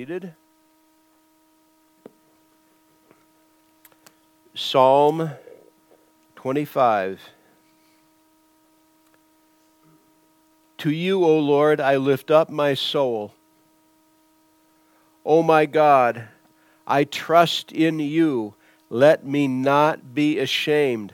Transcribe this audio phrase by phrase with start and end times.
[0.00, 0.32] Seated.
[4.54, 5.32] Psalm
[6.36, 7.20] 25.
[10.78, 13.34] To you, O Lord, I lift up my soul.
[15.26, 16.28] O my God,
[16.86, 18.54] I trust in you.
[18.88, 21.12] Let me not be ashamed.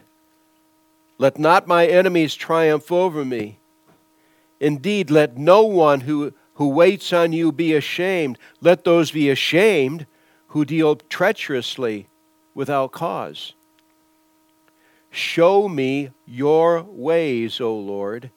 [1.18, 3.58] Let not my enemies triumph over me.
[4.60, 8.38] Indeed, let no one who who waits on you be ashamed.
[8.60, 10.06] Let those be ashamed
[10.48, 12.08] who deal treacherously
[12.54, 13.54] without cause.
[15.10, 18.30] Show me your ways, O Lord.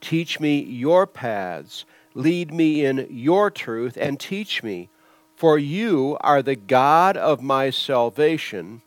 [0.00, 1.84] Teach me your paths.
[2.14, 4.88] Lead me in your truth and teach me.
[5.36, 8.82] For you are the God of my salvation.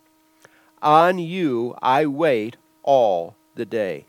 [0.82, 4.06] On you I wait all the day.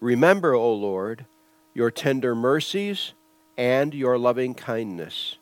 [0.00, 1.26] Remember, O Lord,
[1.74, 3.12] your tender mercies,
[3.56, 5.36] and your loving kindness.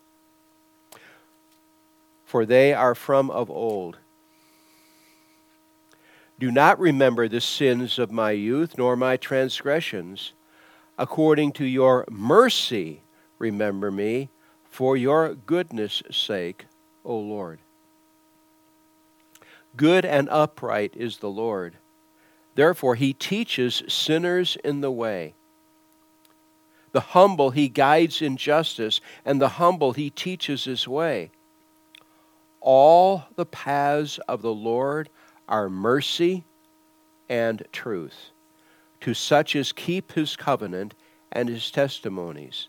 [2.25, 3.97] For they are from of old.
[6.39, 10.33] Do not remember the sins of my youth, nor my transgressions.
[10.97, 13.01] According to your mercy,
[13.37, 14.29] remember me,
[14.69, 16.65] for your goodness' sake,
[17.03, 17.59] O Lord.
[19.75, 21.75] Good and upright is the Lord.
[22.55, 25.33] Therefore, he teaches sinners in the way.
[26.91, 31.31] The humble he guides in justice, and the humble he teaches his way.
[32.61, 35.09] All the paths of the Lord
[35.47, 36.43] are mercy
[37.29, 38.31] and truth
[39.01, 40.93] to such as keep his covenant
[41.31, 42.67] and his testimonies.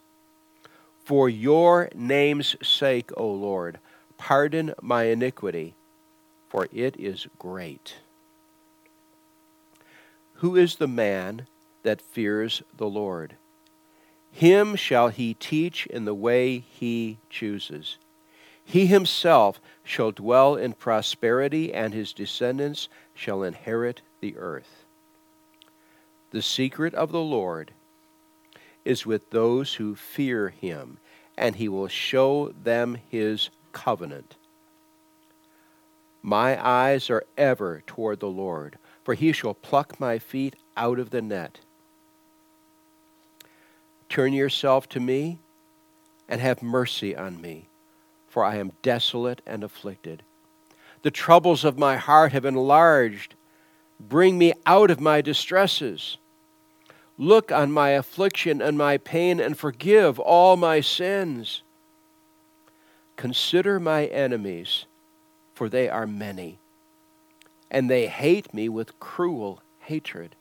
[1.04, 3.78] For your name's sake, O Lord,
[4.16, 5.74] pardon my iniquity,
[6.48, 7.96] for it is great.
[10.34, 11.46] Who is the man
[11.82, 13.34] that fears the Lord?
[14.32, 17.98] Him shall he teach in the way he chooses.
[18.64, 24.84] He himself shall dwell in prosperity, and his descendants shall inherit the earth.
[26.30, 27.72] The secret of the Lord
[28.84, 30.98] is with those who fear him,
[31.36, 34.36] and he will show them his covenant.
[36.22, 41.10] My eyes are ever toward the Lord, for he shall pluck my feet out of
[41.10, 41.60] the net.
[44.10, 45.38] Turn yourself to me
[46.28, 47.68] and have mercy on me,
[48.28, 50.24] for I am desolate and afflicted.
[51.02, 53.36] The troubles of my heart have enlarged.
[54.00, 56.18] Bring me out of my distresses.
[57.16, 61.62] Look on my affliction and my pain and forgive all my sins.
[63.16, 64.86] Consider my enemies,
[65.54, 66.58] for they are many,
[67.70, 70.34] and they hate me with cruel hatred.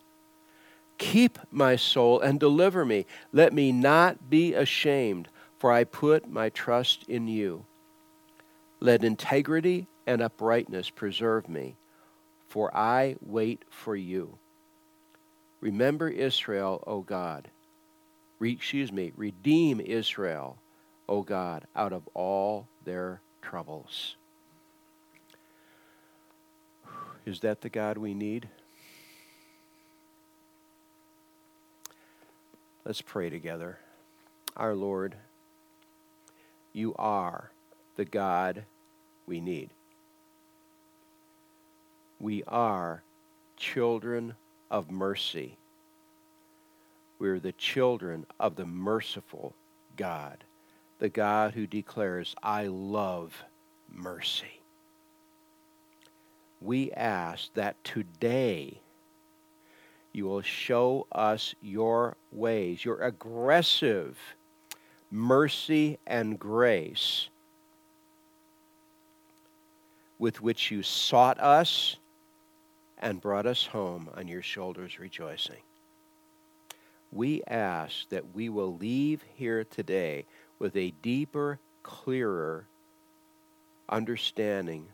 [1.00, 3.08] Keep my soul and deliver me.
[3.34, 7.66] Let me not be ashamed, for I put my trust in you.
[8.80, 11.78] Let integrity and uprightness preserve me,
[12.48, 14.38] for I wait for you.
[15.62, 17.50] Remember Israel, O God.
[18.40, 20.58] Re, excuse me, redeem Israel,
[21.08, 24.16] O God, out of all their troubles.
[27.26, 28.50] Is that the God we need?
[32.90, 33.78] Let's pray together.
[34.58, 35.14] Our Lord,
[36.74, 37.52] you are
[37.98, 38.66] the God
[39.28, 39.70] we need.
[42.20, 43.04] We are
[43.58, 44.34] children
[44.72, 45.56] of mercy.
[47.20, 49.54] We're the children of the merciful
[49.96, 50.44] God,
[50.98, 53.44] the God who declares, I love
[53.94, 54.62] mercy.
[56.60, 58.82] We ask that today
[60.14, 64.18] you will show us your ways, your aggressive
[65.12, 67.30] mercy and grace
[70.18, 71.98] with which you sought us
[72.98, 75.62] and brought us home on your shoulders rejoicing.
[77.12, 80.26] We ask that we will leave here today
[80.60, 82.68] with a deeper, clearer
[83.88, 84.88] understanding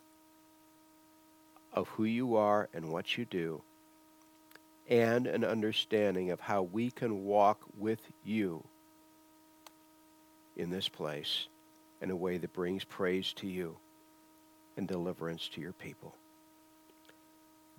[1.74, 3.62] of who you are and what you do
[4.88, 8.64] and an understanding of how we can walk with you
[10.56, 11.48] in this place
[12.02, 13.76] in a way that brings praise to you
[14.78, 16.16] and deliverance to your people.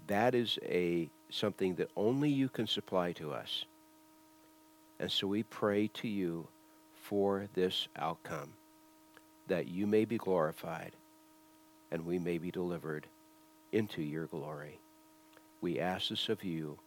[0.06, 3.64] That is a something that only you can supply to us.
[4.98, 6.48] And so we pray to you
[7.02, 8.52] for this outcome,
[9.48, 10.92] that you may be glorified
[11.90, 13.06] and we may be delivered
[13.72, 14.78] into your glory.
[15.60, 16.78] We ask this of you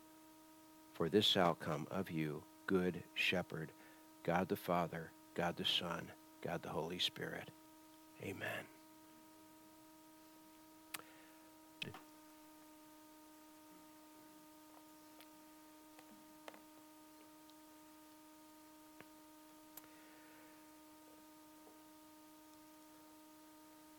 [1.00, 3.72] for this outcome of you, good shepherd,
[4.24, 6.06] God the Father, God the Son,
[6.44, 7.50] God the Holy Spirit.
[8.22, 8.66] Amen.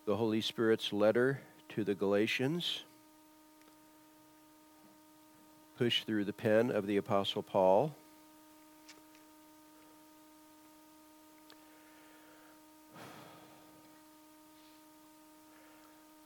[0.04, 2.82] The Holy Spirit's letter to the Galatians,
[5.80, 7.90] pushed through the pen of the Apostle Paul.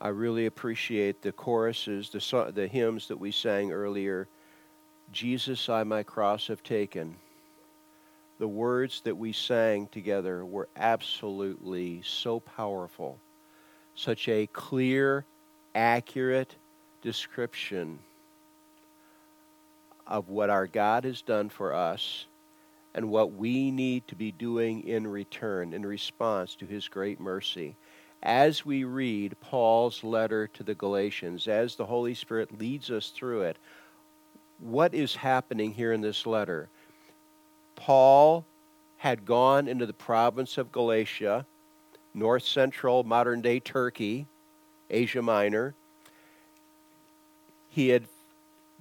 [0.01, 4.27] I really appreciate the choruses, the, the hymns that we sang earlier.
[5.13, 7.15] Jesus, I my cross have taken.
[8.39, 13.17] The words that we sang together were absolutely so powerful.
[13.95, 15.23] Such a clear,
[15.73, 16.55] accurate
[17.01, 17.99] description
[20.07, 22.25] of what our God has done for us
[22.93, 27.75] and what we need to be doing in return, in response to his great mercy
[28.25, 33.43] as we read Paul's letter to the Galatians, as the Holy Spirit leads us through
[33.43, 33.57] it,
[34.59, 36.67] what is happening here in this letter?
[37.75, 38.43] Paul
[38.97, 41.45] had gone into the province of Galatia,
[42.15, 44.25] north central modern day Turkey,
[44.89, 45.75] Asia Minor.
[47.69, 48.07] He had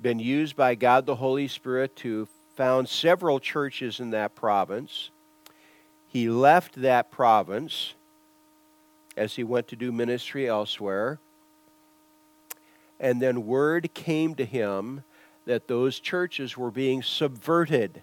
[0.01, 5.11] been used by God the Holy Spirit to found several churches in that province.
[6.09, 7.95] He left that province
[9.17, 11.19] as he went to do ministry elsewhere.
[13.01, 15.03] And then word came to him
[15.47, 18.03] that those churches were being subverted.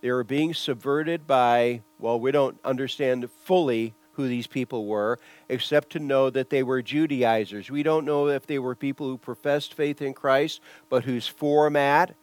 [0.00, 5.16] They were being subverted by, well, we don't understand fully who these people were,
[5.48, 7.70] except to know that they were Judaizers.
[7.70, 10.60] We don't know if they were people who professed faith in Christ,
[10.90, 12.16] but whose format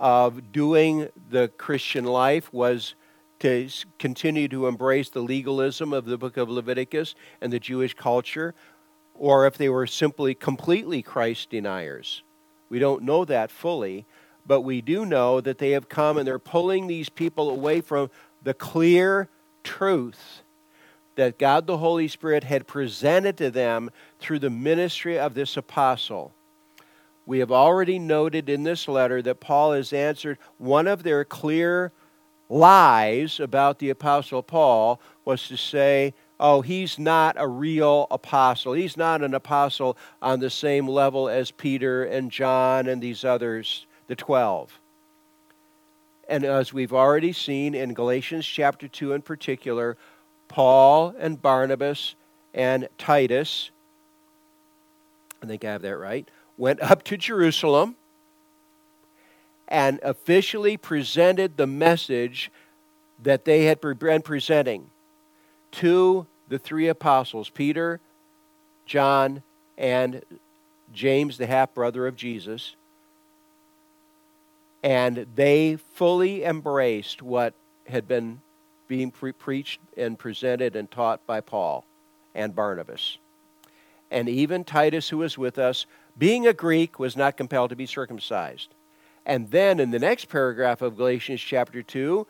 [0.00, 2.96] of doing the Christian life was
[3.38, 3.68] to
[4.00, 8.52] continue to embrace the legalism of the book of Leviticus and the Jewish culture,
[9.14, 12.24] or if they were simply completely Christ deniers.
[12.70, 14.04] We don't know that fully,
[14.44, 18.10] but we do know that they have come and they're pulling these people away from
[18.42, 19.28] the clear
[19.62, 20.42] truth
[21.20, 23.90] that God the Holy Spirit had presented to them
[24.20, 26.32] through the ministry of this apostle.
[27.26, 31.92] We have already noted in this letter that Paul has answered one of their clear
[32.48, 38.72] lies about the Apostle Paul was to say, oh, he's not a real apostle.
[38.72, 43.84] He's not an apostle on the same level as Peter and John and these others,
[44.06, 44.80] the 12.
[46.30, 49.98] And as we've already seen in Galatians chapter 2 in particular,
[50.50, 52.16] Paul and Barnabas
[52.52, 53.70] and Titus,
[55.40, 57.94] I think I have that right, went up to Jerusalem
[59.68, 62.50] and officially presented the message
[63.22, 64.90] that they had been presenting
[65.70, 68.00] to the three apostles Peter,
[68.86, 69.44] John,
[69.78, 70.20] and
[70.92, 72.74] James, the half brother of Jesus.
[74.82, 77.54] And they fully embraced what
[77.86, 78.40] had been
[78.90, 81.84] being pre- preached and presented and taught by Paul
[82.34, 83.18] and Barnabas.
[84.10, 85.86] And even Titus, who was with us,
[86.18, 88.74] being a Greek, was not compelled to be circumcised.
[89.24, 92.26] And then in the next paragraph of Galatians chapter 2,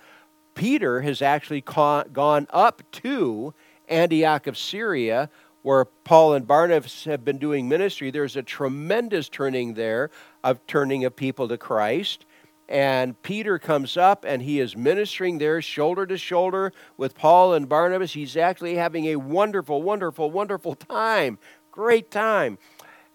[0.55, 3.55] Peter has actually gone up to
[3.89, 5.31] Antioch of Syria,
[5.63, 8.11] where Paul and Barnabas have been doing ministry.
[8.11, 10.11] There's a tremendous turning there
[10.45, 12.27] of turning of people to Christ.
[12.71, 17.69] And Peter comes up and he is ministering there shoulder to shoulder with Paul and
[17.69, 18.13] Barnabas.
[18.13, 21.39] He's actually having a wonderful, wonderful, wonderful time.
[21.73, 22.59] Great time.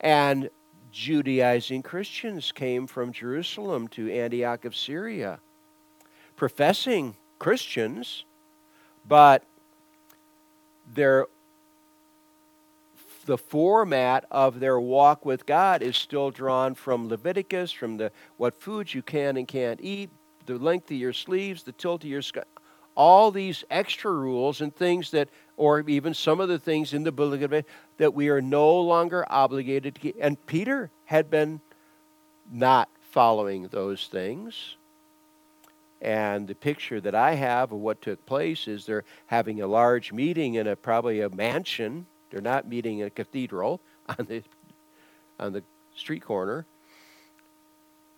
[0.01, 0.49] And
[0.91, 5.39] Judaizing Christians came from Jerusalem to Antioch of Syria,
[6.35, 8.25] professing Christians,
[9.07, 9.43] but
[10.93, 11.27] their
[13.25, 18.55] the format of their walk with God is still drawn from Leviticus, from the what
[18.55, 20.09] foods you can and can't eat,
[20.45, 22.43] the length of your sleeves, the tilt of your sky,
[22.95, 27.11] all these extra rules and things that or even some of the things in the
[27.11, 27.65] book of
[27.97, 30.15] that we are no longer obligated to keep.
[30.19, 31.61] And Peter had been
[32.51, 34.75] not following those things.
[36.01, 40.11] And the picture that I have of what took place is they're having a large
[40.11, 42.05] meeting in a probably a mansion.
[42.35, 44.43] They're not meeting in a cathedral on the
[45.39, 45.63] on the
[45.95, 46.65] street corner.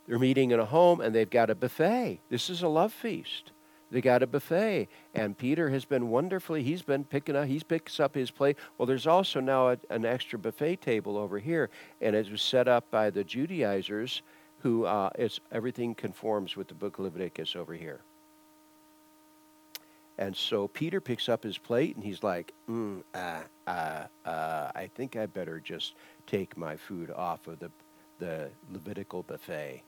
[0.07, 2.19] They're meeting in a home and they've got a buffet.
[2.27, 3.51] This is a love feast.
[3.91, 6.63] They got a buffet, and Peter has been wonderfully.
[6.63, 7.45] He's been picking up.
[7.45, 8.57] He picks up his plate.
[8.77, 11.69] Well, there's also now a, an extra buffet table over here,
[12.01, 14.24] and it was set up by the Judaizers,
[14.59, 18.01] who uh, it's everything conforms with the Book of Leviticus over here.
[20.17, 24.89] And so Peter picks up his plate and he's like, mm, uh, uh, uh, I
[24.95, 25.93] think I better just
[26.25, 27.69] take my food off of the,
[28.19, 29.83] the Levitical buffet.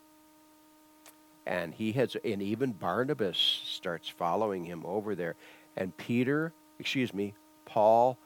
[1.46, 5.34] And he has, and even Barnabas starts following him over there.
[5.76, 7.34] And Peter, excuse me,
[7.64, 8.16] Paul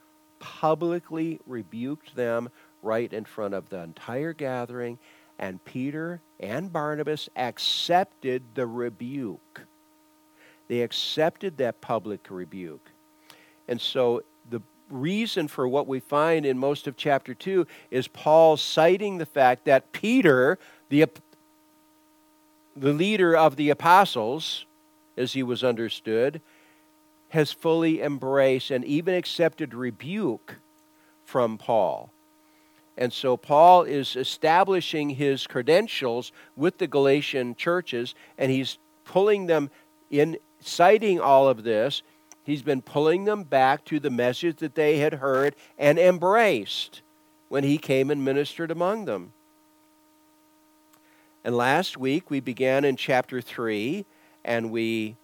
[0.40, 2.50] publicly rebuked them
[2.82, 4.98] right in front of the entire gathering.
[5.38, 9.62] And Peter and Barnabas accepted the rebuke.
[10.68, 12.90] They accepted that public rebuke.
[13.68, 18.56] And so the reason for what we find in most of chapter 2 is Paul
[18.56, 21.06] citing the fact that Peter, the,
[22.76, 24.66] the leader of the apostles,
[25.16, 26.40] as he was understood,
[27.30, 30.56] has fully embraced and even accepted rebuke
[31.24, 32.10] from Paul.
[32.96, 39.70] And so Paul is establishing his credentials with the Galatian churches, and he's pulling them
[40.10, 42.02] in citing all of this,
[42.42, 47.02] he's been pulling them back to the message that they had heard and embraced
[47.48, 49.32] when he came and ministered among them.
[51.44, 54.06] And last week we began in chapter 3,
[54.44, 55.16] and we,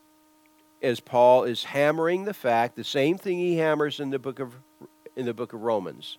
[0.82, 4.54] as Paul is hammering the fact, the same thing he hammers in the book of,
[5.16, 6.18] in the book of Romans.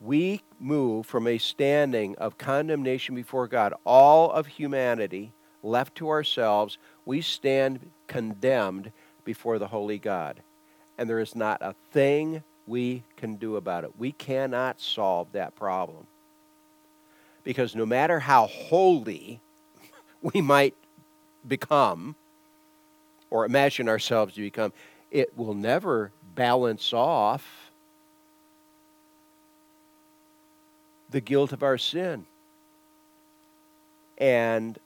[0.00, 6.78] We move from a standing of condemnation before God, all of humanity left to ourselves,
[7.04, 8.92] we stand condemned
[9.24, 10.40] before the holy God.
[10.98, 13.98] And there is not a thing we can do about it.
[13.98, 16.06] We cannot solve that problem.
[17.42, 19.40] Because no matter how holy
[20.22, 20.74] we might
[21.46, 22.16] become,
[23.30, 24.72] or imagine ourselves to become,
[25.10, 27.70] it will never balance off
[31.10, 32.26] the guilt of our sin.
[34.18, 34.78] And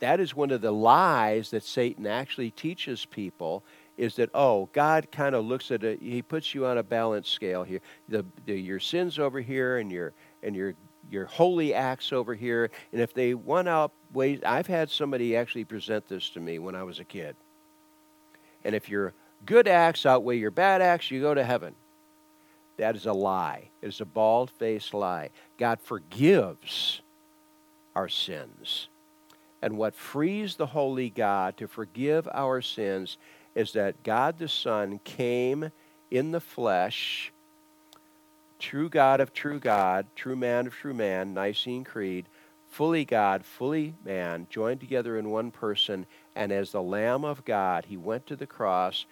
[0.00, 3.62] that is one of the lies that Satan actually teaches people
[3.96, 7.28] is that oh God kind of looks at it he puts you on a balance
[7.28, 7.80] scale here.
[8.08, 10.12] The, the, your sins over here and your
[10.42, 10.74] and your
[11.10, 12.70] your holy acts over here.
[12.92, 16.82] And if they one outweighs I've had somebody actually present this to me when I
[16.82, 17.36] was a kid.
[18.64, 19.14] And if your
[19.46, 21.74] good acts outweigh your bad acts you go to heaven.
[22.76, 23.70] That is a lie.
[23.80, 25.30] It is a bald-faced lie.
[25.56, 27.00] God forgives
[27.94, 28.88] our sins
[29.66, 33.16] and what frees the Holy God to forgive our sins
[33.56, 35.72] is that God the Son came
[36.08, 37.32] in the flesh,
[38.60, 42.26] true God of true God, true man of true man, Nicene Creed,
[42.70, 46.06] fully God, fully man, joined together in one person,
[46.36, 49.04] and as the Lamb of God, he went to the cross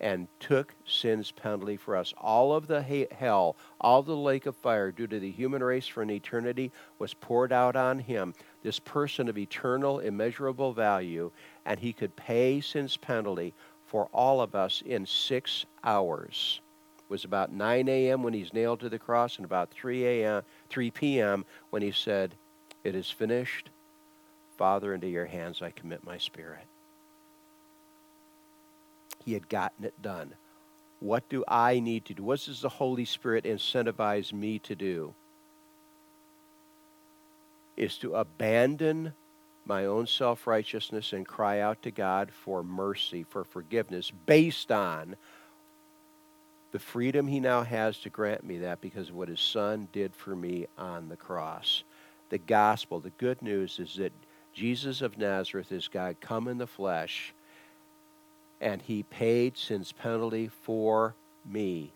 [0.00, 2.14] and took sin's penalty for us.
[2.16, 6.00] All of the hell, all the lake of fire due to the human race for
[6.02, 11.30] an eternity was poured out on him, this person of eternal, immeasurable value,
[11.64, 13.54] and he could pay sin's penalty
[13.86, 16.60] for all of us in six hours.
[16.98, 18.22] It was about 9 a.m.
[18.22, 21.44] when he's nailed to the cross, and about 3 a.m., 3 p.m.
[21.70, 22.34] when he said,
[22.84, 23.70] "It is finished.
[24.56, 26.66] Father, into your hands I commit my spirit."
[29.24, 30.34] he had gotten it done.
[31.00, 32.22] What do I need to do?
[32.22, 35.14] What does the Holy Spirit incentivize me to do?
[37.76, 39.14] Is to abandon
[39.64, 45.16] my own self righteousness and cry out to God for mercy, for forgiveness, based on
[46.72, 50.14] the freedom He now has to grant me that because of what His Son did
[50.14, 51.84] for me on the cross.
[52.30, 54.12] The gospel, the good news is that
[54.52, 57.32] Jesus of Nazareth is God come in the flesh
[58.60, 61.14] and he paid sin's penalty for
[61.46, 61.92] me.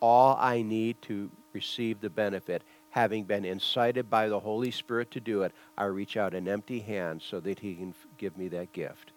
[0.00, 5.20] All I need to receive the benefit, having been incited by the Holy Spirit to
[5.20, 8.72] do it, I reach out an empty hand so that he can give me that
[8.72, 9.12] gift.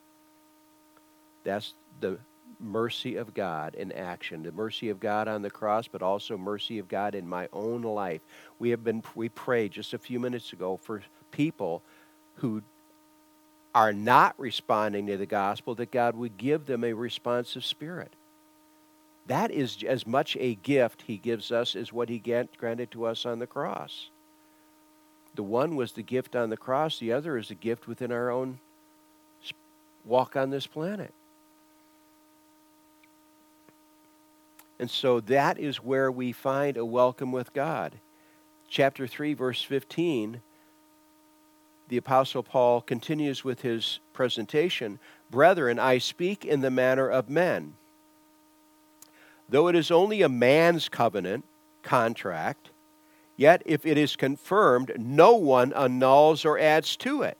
[1.43, 2.19] That's the
[2.59, 6.79] mercy of God in action, the mercy of God on the cross, but also mercy
[6.79, 8.21] of God in my own life.
[8.59, 11.01] We have been we prayed just a few minutes ago for
[11.31, 11.81] people
[12.35, 12.61] who
[13.75, 18.13] are not responding to the gospel, that God would give them a responsive spirit.
[19.27, 23.25] That is as much a gift he gives us as what he granted to us
[23.25, 24.09] on the cross.
[25.35, 28.29] The one was the gift on the cross, the other is a gift within our
[28.29, 28.59] own
[30.05, 31.13] walk on this planet.
[34.79, 37.99] And so that is where we find a welcome with God.
[38.67, 40.41] Chapter 3, verse 15
[41.89, 44.99] the Apostle Paul continues with his presentation
[45.29, 47.75] Brethren, I speak in the manner of men.
[49.49, 51.45] Though it is only a man's covenant,
[51.83, 52.69] contract,
[53.35, 57.37] yet if it is confirmed, no one annuls or adds to it.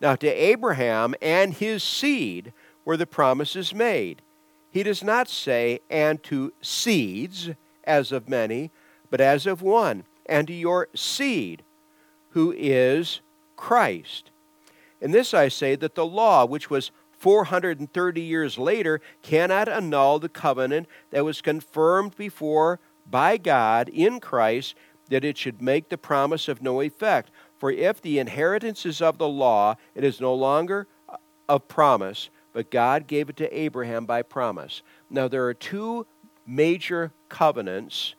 [0.00, 2.52] Now, to Abraham and his seed
[2.84, 4.22] were the promises made.
[4.70, 7.50] He does not say, and to seeds,
[7.84, 8.70] as of many,
[9.10, 11.62] but as of one, and to your seed,
[12.30, 13.20] who is
[13.56, 14.30] Christ.
[15.00, 16.90] In this I say that the law, which was
[17.22, 24.74] 430 years later, cannot annul the covenant that was confirmed before by God in Christ
[25.08, 27.30] that it should make the promise of no effect.
[27.58, 30.88] For if the inheritance is of the law, it is no longer
[31.48, 34.82] of promise, but God gave it to Abraham by promise.
[35.08, 36.08] Now there are two
[36.44, 38.16] major covenants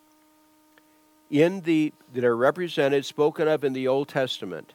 [1.29, 4.71] in the that are represented, spoken of in the Old Testament,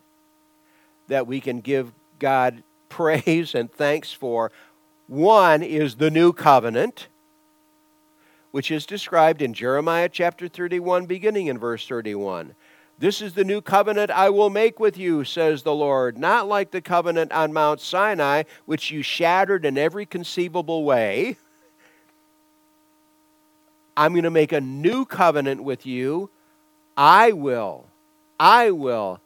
[1.07, 4.51] that we can give God praise and thanks for.
[5.07, 7.09] One is the new covenant,
[8.51, 12.55] which is described in Jeremiah chapter 31, beginning in verse 31.
[12.99, 16.73] This is the new covenant I will make with you, says the Lord, not like
[16.73, 21.37] the covenant on Mount Sinai, which you shattered in every conceivable way.
[23.97, 26.31] I'm going to make a new covenant with you.
[26.97, 27.87] I will,
[28.39, 29.21] I will,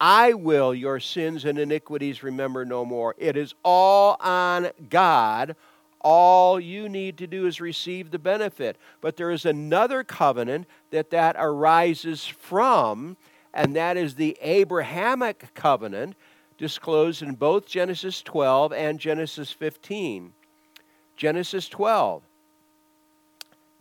[0.00, 3.14] I will your sins and iniquities remember no more.
[3.18, 5.56] It is all on God.
[6.00, 8.78] All you need to do is receive the benefit.
[9.02, 13.18] But there is another covenant that that arises from,
[13.52, 16.16] and that is the Abrahamic covenant
[16.56, 20.32] disclosed in both Genesis 12 and Genesis 15.
[21.16, 22.22] Genesis 12.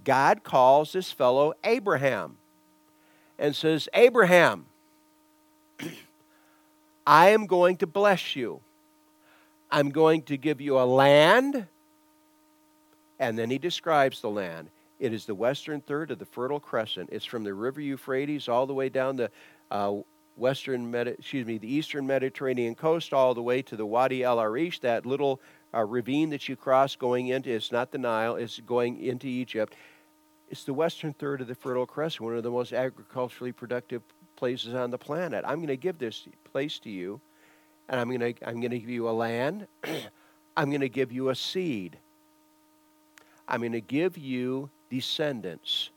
[0.04, 2.38] God calls this fellow Abraham
[3.38, 4.66] and says, Abraham,
[7.10, 8.62] I am going to bless you.
[9.72, 11.66] I'm going to give you a land.
[13.18, 14.70] And then he describes the land.
[15.00, 17.10] It is the western third of the Fertile Crescent.
[17.12, 19.32] It's from the River Euphrates all the way down the
[19.72, 19.96] uh,
[20.36, 24.39] western, Medi- excuse me, the eastern Mediterranean coast, all the way to the Wadi El
[24.39, 25.42] Arish, that little
[25.74, 27.50] uh, ravine that you cross going into.
[27.50, 28.36] It's not the Nile.
[28.36, 29.74] It's going into Egypt.
[30.48, 34.03] It's the western third of the Fertile Crescent, one of the most agriculturally productive
[34.40, 35.44] places on the planet.
[35.46, 37.20] I'm going to give this place to you,
[37.90, 39.68] and I'm going to, I'm going to give you a land.
[40.58, 41.98] I'm going to give you a seed.
[43.48, 45.90] I'm going to give you descendants.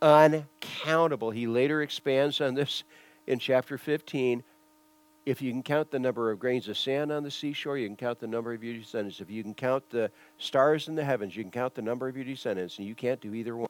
[0.00, 1.30] Uncountable.
[1.30, 2.84] He later expands on this
[3.26, 4.42] in chapter 15.
[5.26, 7.96] If you can count the number of grains of sand on the seashore, you can
[7.96, 9.20] count the number of your descendants.
[9.20, 12.16] If you can count the stars in the heavens, you can count the number of
[12.16, 13.68] your descendants, and you can't do either one.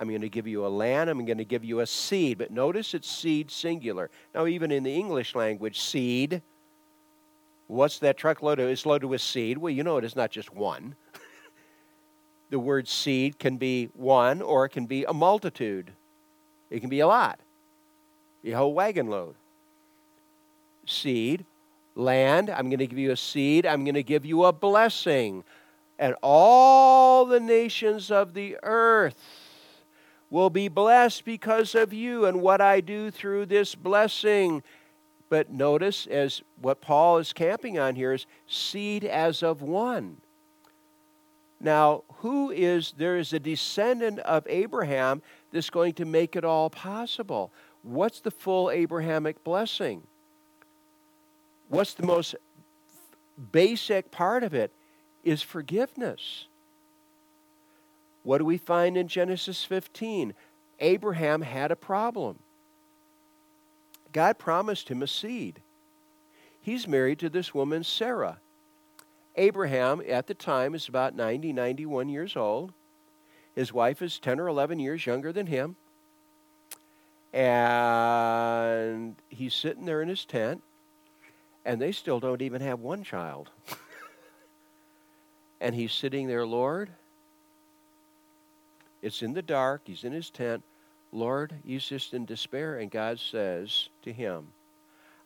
[0.00, 1.10] I'm going to give you a land.
[1.10, 2.38] I'm going to give you a seed.
[2.38, 4.10] But notice it's seed singular.
[4.34, 6.40] Now, even in the English language, seed,
[7.66, 8.70] what's that truck loaded?
[8.70, 9.58] It's loaded with seed.
[9.58, 10.96] Well, you know it is not just one.
[12.50, 15.92] the word seed can be one or it can be a multitude.
[16.70, 17.38] It can be a lot,
[18.44, 19.34] a whole wagon load.
[20.86, 21.44] Seed,
[21.94, 23.66] land, I'm going to give you a seed.
[23.66, 25.44] I'm going to give you a blessing.
[25.98, 29.16] And all the nations of the earth
[30.30, 34.62] will be blessed because of you and what I do through this blessing.
[35.28, 40.18] But notice, as what Paul is camping on here is seed as of one.
[41.60, 45.20] Now, who is, there is a descendant of Abraham
[45.52, 47.52] that's going to make it all possible.
[47.82, 50.02] What's the full Abrahamic blessing?
[51.68, 52.34] What's the most
[53.52, 54.72] basic part of it?
[55.22, 56.46] Is forgiveness.
[58.22, 60.34] What do we find in Genesis 15?
[60.80, 62.38] Abraham had a problem.
[64.12, 65.60] God promised him a seed.
[66.60, 68.38] He's married to this woman, Sarah.
[69.36, 72.72] Abraham, at the time, is about 90, 91 years old.
[73.54, 75.76] His wife is 10 or 11 years younger than him.
[77.32, 80.62] And he's sitting there in his tent,
[81.64, 83.50] and they still don't even have one child.
[85.60, 86.90] and he's sitting there, Lord,
[89.02, 89.82] it's in the dark.
[89.84, 90.62] He's in his tent.
[91.12, 92.78] Lord, he's just in despair.
[92.78, 94.48] And God says to him,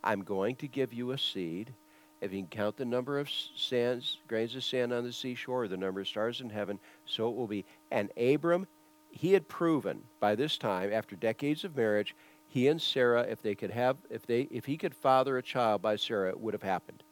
[0.03, 1.73] I'm going to give you a seed.
[2.21, 5.69] If you can count the number of sands, grains of sand on the seashore, or
[5.69, 7.65] the number of stars in heaven, so it will be.
[7.91, 8.67] And Abram,
[9.11, 12.15] he had proven by this time, after decades of marriage,
[12.49, 15.83] he and Sarah, if they could have, if they, if he could father a child
[15.83, 17.03] by Sarah, it would have happened.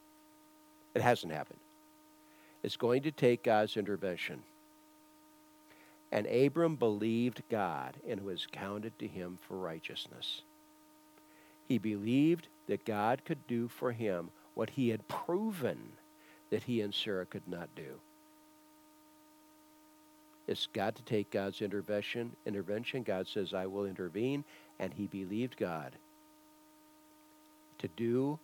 [0.94, 1.58] It hasn't happened.
[2.62, 4.42] It's going to take God's intervention.
[6.12, 10.42] And Abram believed God, and it was counted to him for righteousness.
[11.66, 15.78] He believed that God could do for him what he had proven
[16.50, 17.98] that he and Sarah could not do.
[20.46, 22.36] It's got to take God's intervention.
[22.44, 23.04] Intervention.
[23.04, 24.44] God says, "I will intervene,"
[24.78, 25.96] and he believed God
[27.78, 28.38] to do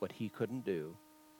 [0.00, 0.94] what he couldn't do,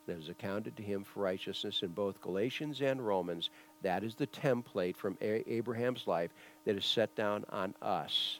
[0.07, 3.51] that is accounted to him for righteousness in both Galatians and Romans.
[3.83, 6.31] That is the template from Abraham's life
[6.65, 8.39] that is set down on us.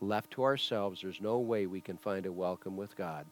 [0.00, 3.26] Left to ourselves, there's no way we can find a welcome with God.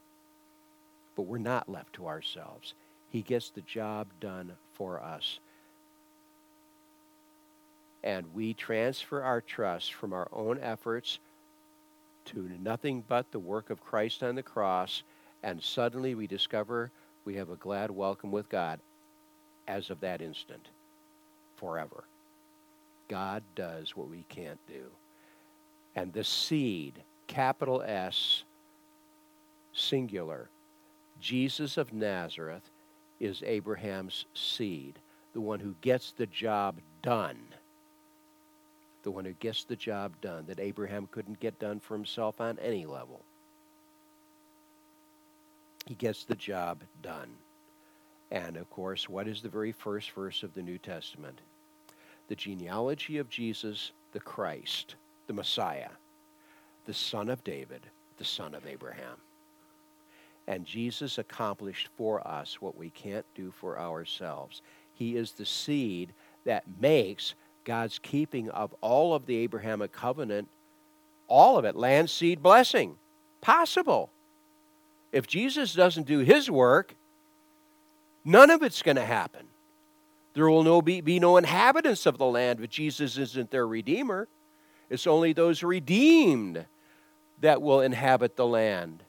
[1.17, 2.75] But we're not left to ourselves.
[3.11, 5.41] He gets the job done for us.
[8.05, 11.19] And we transfer our trust from our own efforts
[12.27, 15.03] to nothing but the work of Christ on the cross,
[15.43, 16.91] and suddenly we discover
[17.25, 18.81] we have a glad welcome with God
[19.69, 20.69] as of that instant,
[21.63, 22.05] forever.
[23.09, 24.87] God does what we can't do.
[25.95, 26.95] And the seed,
[27.29, 28.43] capital S,
[29.73, 30.49] singular,
[31.21, 32.69] Jesus of Nazareth
[33.21, 34.99] is Abraham's seed,
[35.35, 37.39] the one who gets the job done.
[39.05, 42.59] The one who gets the job done that Abraham couldn't get done for himself on
[42.59, 43.21] any level.
[45.87, 47.31] He gets the job done.
[48.31, 51.41] And of course, what is the very first verse of the New Testament?
[52.29, 55.91] The genealogy of Jesus, the Christ, the Messiah,
[56.87, 57.83] the son of David,
[58.19, 59.17] the son of Abraham.
[60.47, 64.63] And Jesus accomplished for us what we can't do for ourselves.
[64.95, 66.13] He is the seed
[66.45, 70.49] that makes God's keeping of all of the Abrahamic covenant,
[71.29, 72.97] all of it, land, seed, blessing,
[73.41, 74.11] possible.
[75.13, 76.95] If Jesus doesn't do his work,
[78.25, 79.47] none of it's going to happen.
[80.35, 84.29] There will no be, be no inhabitants of the land but Jesus isn't their Redeemer.
[84.89, 86.67] It's only those redeemed
[87.41, 89.03] that will inhabit the land.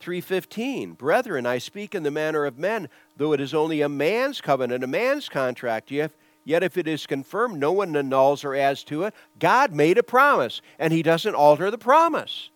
[0.00, 4.40] 3:15 Brethren I speak in the manner of men though it is only a man's
[4.40, 6.12] covenant a man's contract yet
[6.44, 10.04] yet if it is confirmed no one annuls or adds to it God made a
[10.04, 12.50] promise and he doesn't alter the promise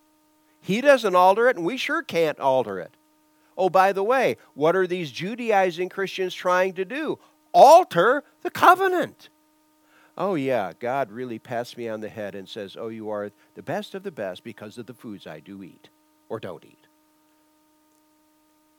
[0.61, 2.95] he doesn't alter it, and we sure can't alter it.
[3.57, 7.19] Oh, by the way, what are these Judaizing Christians trying to do?
[7.51, 9.29] Alter the covenant.
[10.17, 13.63] Oh, yeah, God really pats me on the head and says, Oh, you are the
[13.63, 15.89] best of the best because of the foods I do eat
[16.29, 16.87] or don't eat.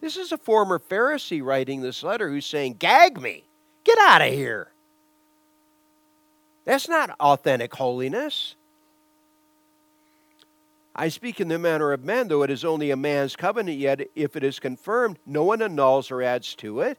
[0.01, 3.45] This is a former Pharisee writing this letter who's saying, Gag me,
[3.85, 4.73] get out of here.
[6.65, 8.57] That's not authentic holiness.
[10.95, 14.07] I speak in the manner of man, though it is only a man's covenant, yet
[14.15, 16.99] if it is confirmed, no one annuls or adds to it.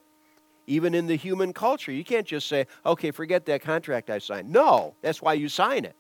[0.66, 4.50] Even in the human culture, you can't just say, okay, forget that contract I signed.
[4.50, 5.96] No, that's why you sign it.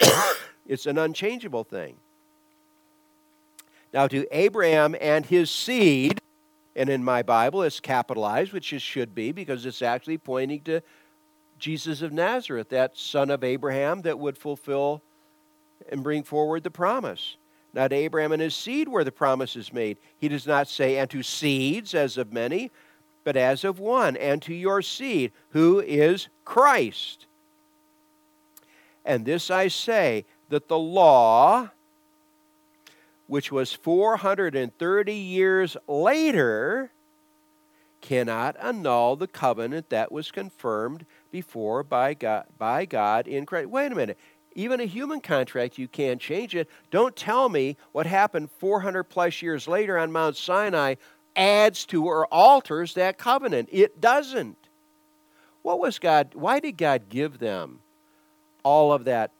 [0.66, 1.96] it's an unchangeable thing.
[3.92, 6.20] Now, to Abraham and his seed,
[6.74, 10.80] and in my Bible it's capitalized, which it should be because it's actually pointing to
[11.58, 15.02] Jesus of Nazareth, that son of Abraham that would fulfill
[15.90, 17.36] and bring forward the promise.
[17.72, 19.98] Now to Abraham and his seed where the promise is made.
[20.18, 22.70] He does not say, and to seeds as of many,
[23.22, 27.26] but as of one, and to your seed, who is Christ.
[29.04, 31.70] And this I say, that the law,
[33.26, 36.90] which was 430 years later,
[38.00, 43.68] cannot annul the covenant that was confirmed before by God, by God in Christ.
[43.68, 44.18] Wait a minute.
[44.54, 46.68] Even a human contract, you can't change it.
[46.90, 50.96] Don't tell me what happened 400 plus years later on Mount Sinai
[51.36, 53.68] adds to or alters that covenant.
[53.70, 54.56] It doesn't.
[55.62, 57.80] What was God, why did God give them
[58.62, 59.30] all of that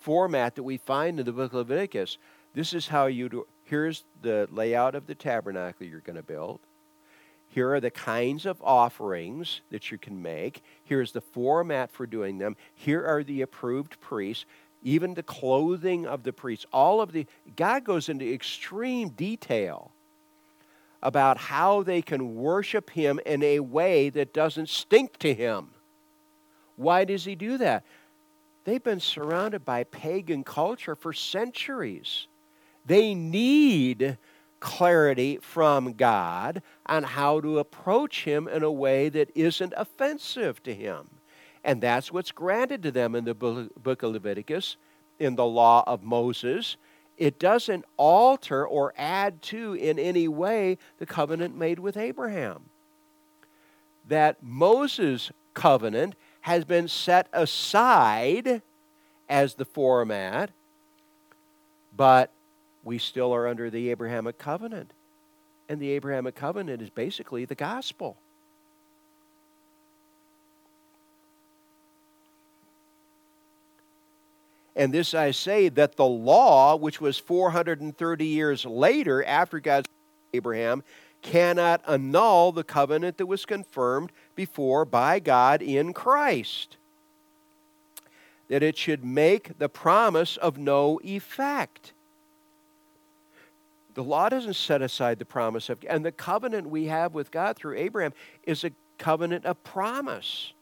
[0.00, 2.18] format that we find in the book of Leviticus?
[2.54, 6.60] This is how you do, here's the layout of the tabernacle you're going to build.
[7.52, 10.62] Here are the kinds of offerings that you can make.
[10.84, 12.56] Here's the format for doing them.
[12.74, 14.46] Here are the approved priests,
[14.82, 16.64] even the clothing of the priests.
[16.72, 19.90] All of the, God goes into extreme detail
[21.02, 25.72] about how they can worship Him in a way that doesn't stink to Him.
[26.76, 27.84] Why does He do that?
[28.64, 32.28] They've been surrounded by pagan culture for centuries.
[32.86, 34.16] They need
[34.62, 40.72] clarity from God on how to approach Him in a way that isn't offensive to
[40.72, 41.10] Him.
[41.64, 44.76] And that's what's granted to them in the book of Leviticus,
[45.18, 46.76] in the law of Moses.
[47.18, 52.62] It doesn't alter or add to in any way the covenant made with Abraham.
[54.08, 58.62] That Moses' covenant has been set aside
[59.28, 60.50] as the format,
[61.96, 62.30] but
[62.84, 64.92] we still are under the Abrahamic covenant.
[65.68, 68.16] And the Abrahamic covenant is basically the gospel.
[74.74, 79.88] And this I say that the law, which was 430 years later after God's
[80.32, 80.82] Abraham,
[81.20, 86.76] cannot annul the covenant that was confirmed before by God in Christ.
[88.48, 91.92] That it should make the promise of no effect.
[93.94, 97.56] The law doesn't set aside the promise of and the covenant we have with God
[97.56, 98.12] through Abraham
[98.44, 100.52] is a covenant of promise.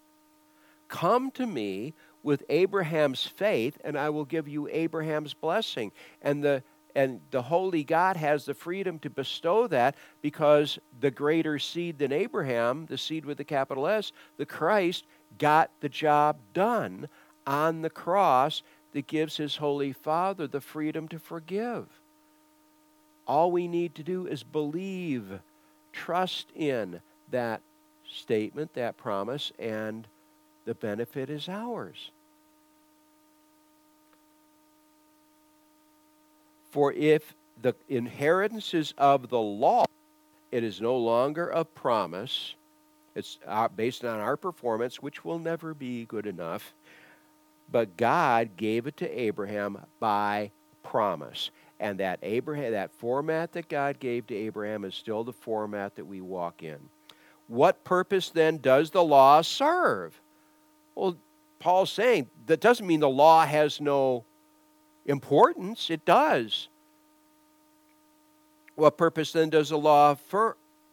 [0.88, 5.92] Come to me with Abraham's faith, and I will give you Abraham's blessing.
[6.22, 6.62] And the
[6.96, 12.12] and the holy God has the freedom to bestow that because the greater seed than
[12.12, 15.04] Abraham, the seed with the capital S, the Christ,
[15.38, 17.08] got the job done
[17.46, 21.99] on the cross that gives his holy Father the freedom to forgive.
[23.30, 25.38] All we need to do is believe,
[25.92, 27.60] trust in that
[28.04, 30.08] statement, that promise, and
[30.64, 32.10] the benefit is ours.
[36.72, 39.84] For if the inheritance is of the law,
[40.50, 42.56] it is no longer a promise.
[43.14, 46.74] It's uh, based on our performance, which will never be good enough.
[47.70, 50.50] But God gave it to Abraham by
[50.82, 51.52] promise.
[51.80, 56.04] And that Abraham that format that God gave to Abraham is still the format that
[56.04, 56.78] we walk in.
[57.48, 60.20] What purpose then does the law serve?
[60.94, 61.16] Well,
[61.58, 64.24] Paul's saying that doesn't mean the law has no
[65.06, 65.90] importance.
[65.90, 66.68] It does.
[68.76, 70.16] What purpose then does the law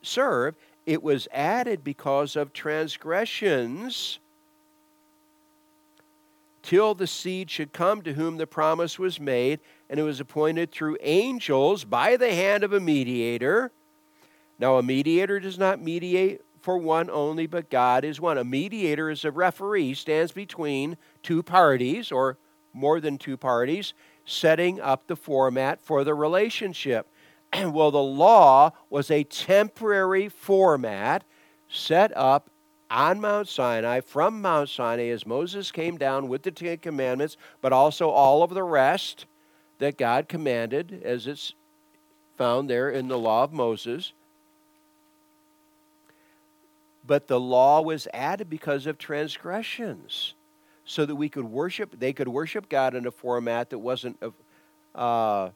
[0.01, 0.55] serve?
[0.85, 4.19] It was added because of transgressions
[6.63, 10.71] till the seed should come to whom the promise was made, and it was appointed
[10.71, 13.71] through angels by the hand of a mediator.
[14.59, 18.37] Now, a mediator does not mediate for one only, but God is one.
[18.37, 22.37] A mediator is a referee, stands between two parties or
[22.73, 23.93] more than two parties,
[24.25, 27.07] setting up the format for the relationship.
[27.53, 31.23] well, the law was a temporary format
[31.69, 32.49] set up
[32.89, 37.73] on Mount Sinai, from Mount Sinai, as Moses came down with the Ten Commandments, but
[37.73, 39.25] also all of the rest
[39.79, 41.53] that God commanded, as it's
[42.37, 44.13] found there in the law of Moses.
[47.05, 50.33] But the law was added because of transgressions
[50.85, 54.21] so that we could worship, they could worship God in a format that wasn't
[54.95, 55.49] uh,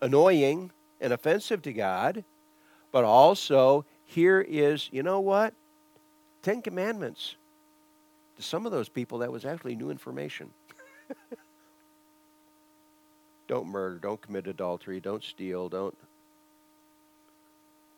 [0.00, 0.70] annoying
[1.00, 2.24] and offensive to God,
[2.92, 5.54] but also here is, you know what?
[6.42, 7.36] Ten Commandments.
[8.36, 10.50] To some of those people, that was actually new information.
[13.50, 15.96] don't murder, don't commit adultery, don't steal, don't.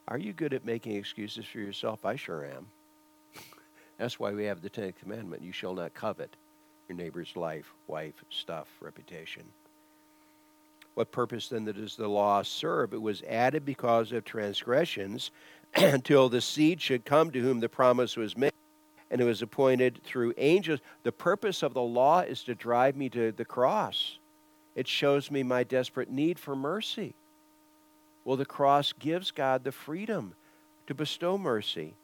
[0.08, 2.06] Are you good at making excuses for yourself?
[2.06, 2.68] I sure am.
[3.98, 6.34] That's why we have the Ten Commandment you shall not covet
[6.88, 9.42] your neighbor's life, wife, stuff, reputation.
[10.94, 12.94] What purpose then does the law serve?
[12.94, 15.32] It was added because of transgressions
[15.74, 18.52] until the seed should come to whom the promise was made.
[19.10, 20.80] And it was appointed through angels.
[21.02, 24.16] The purpose of the law is to drive me to the cross.
[24.74, 27.14] It shows me my desperate need for mercy.
[28.24, 30.34] Well, the cross gives God the freedom
[30.86, 31.94] to bestow mercy.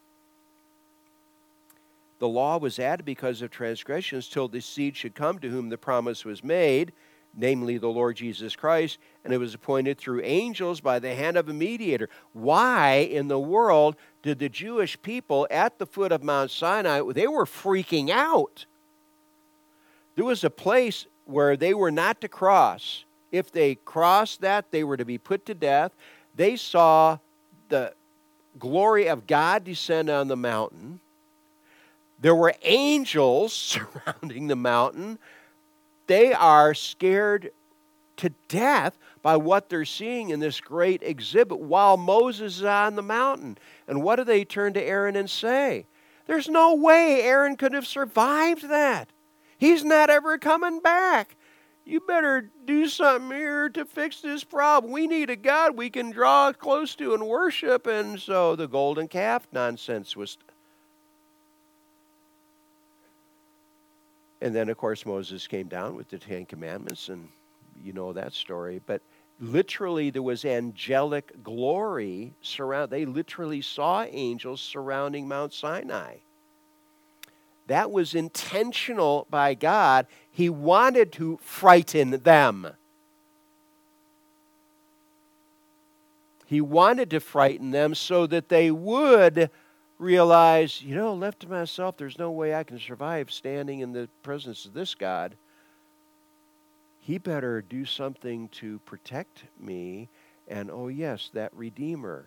[2.19, 5.79] The law was added because of transgressions till the seed should come to whom the
[5.79, 6.93] promise was made,
[7.35, 11.49] namely the Lord Jesus Christ, and it was appointed through angels by the hand of
[11.49, 12.09] a mediator.
[12.33, 17.29] Why in the world did the Jewish people at the foot of Mount Sinai, they
[17.29, 18.67] were freaking out.
[20.17, 23.05] There was a place where they were not to cross.
[23.31, 25.93] If they crossed that, they were to be put to death.
[26.35, 27.19] They saw
[27.69, 27.93] the
[28.59, 31.01] glory of God descend on the mountain
[32.21, 33.53] there were angels
[34.03, 35.19] surrounding the mountain.
[36.07, 37.51] They are scared
[38.17, 43.03] to death by what they're seeing in this great exhibit while Moses is on the
[43.03, 43.59] mountain.
[43.87, 45.87] And what do they turn to Aaron and say?
[46.27, 49.09] There's no way Aaron could have survived that.
[49.59, 51.37] He's not ever coming back.
[51.85, 54.93] You better do something here to fix this problem.
[54.93, 57.87] We need a God we can draw close to and worship.
[57.87, 60.39] And so the golden calf nonsense was
[64.41, 67.29] And then, of course, Moses came down with the Ten Commandments, and
[67.83, 68.81] you know that story.
[68.87, 69.03] But
[69.41, 72.91] literally, there was angelic glory surround.
[72.91, 76.17] They literally saw angels surrounding Mount Sinai.
[77.69, 80.07] That was intentional by God.
[80.31, 82.73] He wanted to frighten them.
[86.47, 89.51] He wanted to frighten them so that they would
[89.99, 94.09] realize, you know, left to myself, there's no way I can survive standing in the
[94.23, 95.37] presence of this God.
[97.01, 100.09] he better do something to protect me.
[100.47, 102.27] And oh, yes, that Redeemer.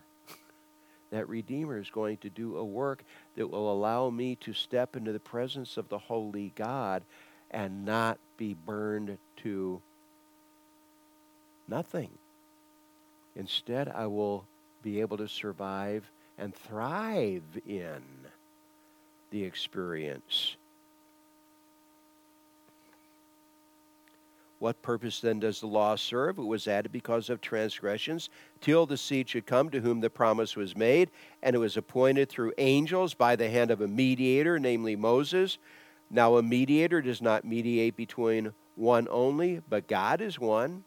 [1.11, 3.03] That Redeemer is going to do a work
[3.35, 7.03] that will allow me to step into the presence of the Holy God
[7.51, 9.81] and not be burned to
[11.67, 12.09] nothing.
[13.35, 14.45] Instead, I will
[14.81, 18.01] be able to survive and thrive in
[19.31, 20.55] the experience.
[24.61, 26.37] What purpose then does the law serve?
[26.37, 30.55] It was added because of transgressions, till the seed should come to whom the promise
[30.55, 31.09] was made,
[31.41, 35.57] and it was appointed through angels by the hand of a mediator, namely Moses.
[36.11, 40.83] Now, a mediator does not mediate between one only, but God is one.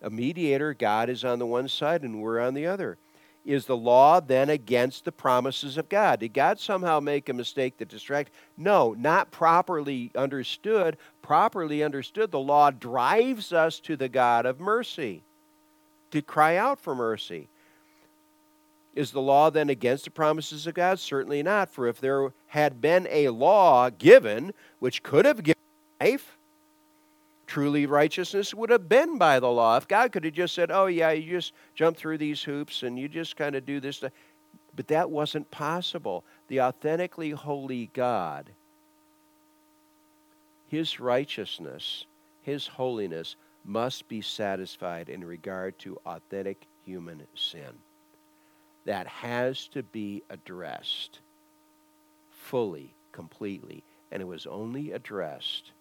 [0.00, 2.96] A mediator, God is on the one side and we're on the other.
[3.44, 6.20] Is the law then against the promises of God?
[6.20, 8.30] Did God somehow make a mistake that distract?
[8.56, 10.96] No, not properly understood.
[11.22, 15.22] Properly understood, the law drives us to the God of mercy,
[16.10, 17.48] to cry out for mercy.
[18.94, 20.98] Is the law then against the promises of God?
[20.98, 21.70] Certainly not.
[21.70, 25.62] For if there had been a law given which could have given
[26.00, 26.37] life,
[27.48, 29.76] truly righteousness would have been by the law.
[29.76, 32.98] If God could have just said, oh, yeah, you just jump through these hoops and
[32.98, 34.04] you just kind of do this.
[34.76, 36.22] But that wasn't possible.
[36.46, 38.50] The authentically holy God,
[40.68, 42.04] his righteousness,
[42.42, 43.34] his holiness
[43.64, 47.72] must be satisfied in regard to authentic human sin
[48.84, 51.18] that has to be addressed
[52.30, 53.82] fully, completely.
[54.10, 55.72] And it was only addressed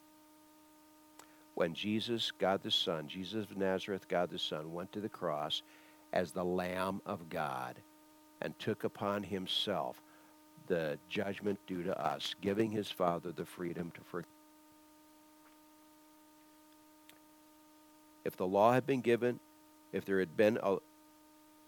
[1.57, 5.63] when Jesus, God the Son, Jesus of Nazareth, God the Son, went to the cross
[6.13, 7.77] as the Lamb of God
[8.43, 9.99] and took upon himself
[10.67, 14.29] the judgment due to us, giving his Father the freedom to forgive.
[18.23, 19.39] If the law had been given,
[19.91, 20.77] if there had been a,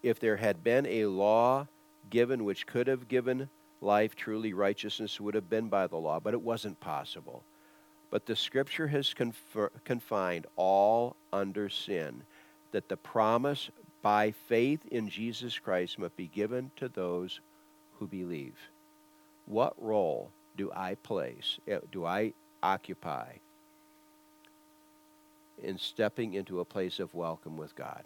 [0.04, 1.66] if there had been a law
[2.10, 3.48] given which could have given
[3.80, 7.42] life, truly righteousness would have been by the law, but it wasn't possible.
[8.10, 12.22] But the scripture has confer- confined all under sin,
[12.72, 13.70] that the promise
[14.02, 17.40] by faith in Jesus Christ must be given to those
[17.98, 18.56] who believe.
[19.46, 23.32] What role do I place, eh, do I occupy
[25.62, 28.02] in stepping into a place of welcome with God?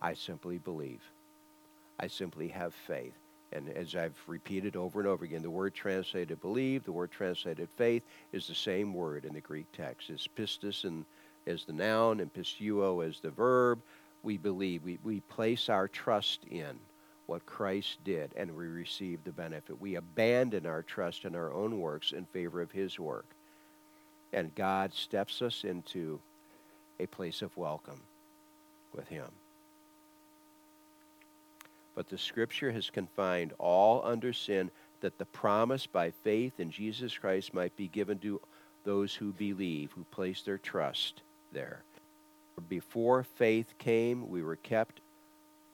[0.00, 1.00] I simply believe.
[1.98, 3.14] I simply have faith.
[3.52, 7.68] And as I've repeated over and over again, the word translated believe, the word translated
[7.76, 10.10] faith is the same word in the Greek text.
[10.10, 11.04] It's pistis and
[11.46, 13.80] as the noun and pisteuo as the verb.
[14.22, 14.82] We believe.
[14.84, 16.78] We, we place our trust in
[17.26, 19.80] what Christ did and we receive the benefit.
[19.80, 23.26] We abandon our trust in our own works in favor of his work.
[24.32, 26.20] And God steps us into
[27.00, 28.00] a place of welcome
[28.94, 29.26] with him.
[31.98, 37.18] But the Scripture has confined all under sin that the promise by faith in Jesus
[37.18, 38.40] Christ might be given to
[38.84, 41.82] those who believe, who place their trust there.
[42.68, 45.00] Before faith came, we were kept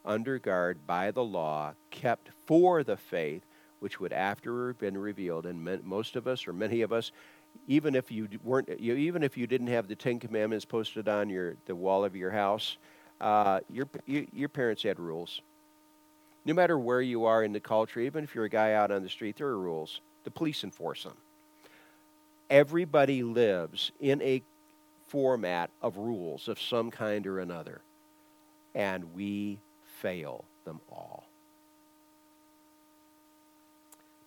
[0.03, 3.43] under guard by the law, kept for the faith
[3.81, 5.45] which would afterward have been revealed.
[5.45, 7.13] And most of us, or many of us,
[7.69, 11.57] even if you weren't, even if you didn't have the Ten Commandments posted on your
[11.67, 12.79] the wall of your house,
[13.21, 15.43] uh, your your parents had rules
[16.45, 19.03] no matter where you are in the culture, even if you're a guy out on
[19.03, 20.01] the street, there are rules.
[20.25, 21.17] The police enforce them.
[22.51, 24.43] Everybody lives in a
[25.07, 27.81] format of rules of some kind or another,
[28.75, 29.59] and we
[30.01, 31.25] fail them all.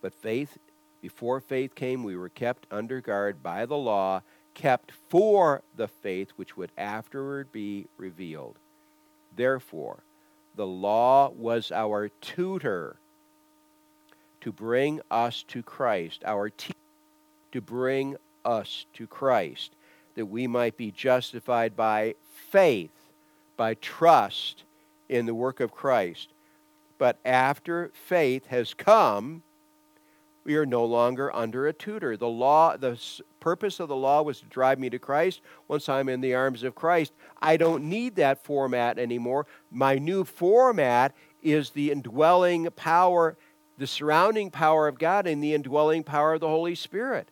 [0.01, 0.57] But faith,
[1.01, 4.21] before faith came, we were kept under guard by the law,
[4.53, 8.55] kept for the faith which would afterward be revealed.
[9.35, 9.99] Therefore,
[10.57, 12.97] the law was our tutor
[14.41, 16.73] to bring us to Christ, our teacher
[17.51, 19.71] to bring us to Christ,
[20.15, 22.15] that we might be justified by
[22.49, 22.91] faith,
[23.55, 24.63] by trust
[25.07, 26.29] in the work of Christ.
[26.97, 29.43] But after faith has come,
[30.47, 32.15] we are no longer under a tutor.
[32.15, 32.97] The law, the
[33.41, 35.41] purpose of the law was to drive me to Christ.
[35.67, 39.45] Once I'm in the arms of Christ, I don't need that format anymore.
[39.69, 43.35] My new format is the indwelling power,
[43.77, 47.27] the surrounding power of God, and the indwelling power of the Holy Spirit.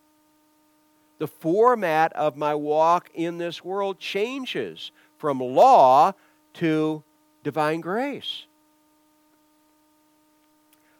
[1.18, 6.11] The format of my walk in this world changes from law
[6.55, 7.01] to
[7.45, 8.43] divine grace.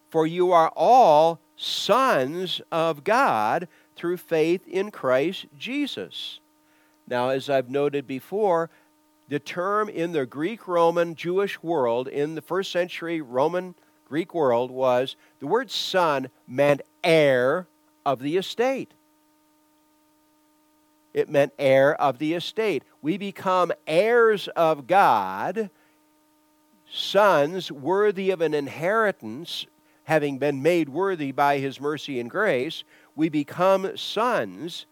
[0.09, 6.39] For you are all sons of God through faith in Christ Jesus.
[7.08, 8.70] Now, as I've noted before,
[9.28, 13.76] the term in the Greek Roman Jewish world, in the first century Roman
[14.08, 17.68] Greek world, was the word son meant heir
[18.06, 18.91] of the estate.
[21.14, 22.84] It meant heir of the estate.
[23.01, 25.70] We become heirs of God,
[26.91, 29.66] sons worthy of an inheritance,
[30.06, 32.84] having been made worthy by his mercy and grace.
[33.16, 34.86] We become sons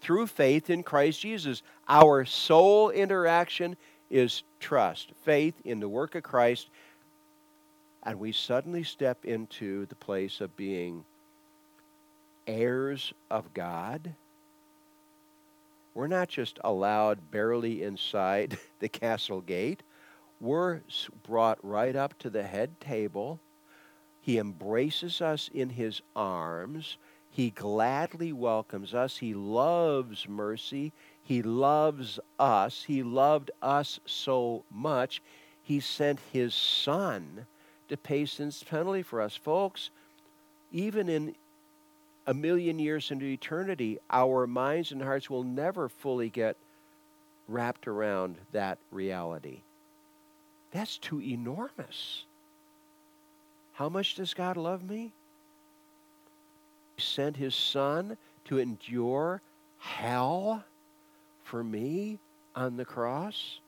[0.00, 1.62] through faith in Christ Jesus.
[1.88, 3.76] Our sole interaction
[4.10, 6.68] is trust, faith in the work of Christ,
[8.02, 11.04] and we suddenly step into the place of being
[12.46, 14.14] heirs of God.
[15.94, 19.82] We're not just allowed barely inside the castle gate.
[20.40, 20.80] We're
[21.26, 23.40] brought right up to the head table.
[24.28, 26.98] He embraces us in his arms.
[27.30, 29.16] He gladly welcomes us.
[29.16, 30.92] He loves mercy.
[31.22, 32.82] He loves us.
[32.82, 35.22] He loved us so much,
[35.62, 37.46] He sent His Son
[37.88, 39.34] to pay sin's penalty for us.
[39.34, 39.88] Folks,
[40.72, 41.34] even in
[42.26, 46.58] a million years into eternity, our minds and hearts will never fully get
[47.48, 49.62] wrapped around that reality.
[50.70, 52.26] That's too enormous.
[53.78, 55.12] How much does God love me?
[56.96, 58.16] He sent his son
[58.46, 59.40] to endure
[59.78, 60.64] hell
[61.44, 62.18] for me
[62.56, 63.60] on the cross?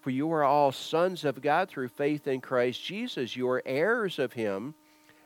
[0.00, 3.36] For you are all sons of God through faith in Christ Jesus.
[3.36, 4.74] You are heirs of him.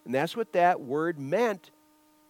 [0.04, 1.70] And that's what that word meant